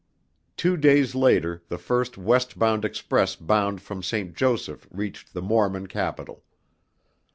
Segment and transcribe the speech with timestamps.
[0.57, 4.35] Two days later, the first west bound express bound from St.
[4.35, 6.43] Joseph reached the Mormon capital.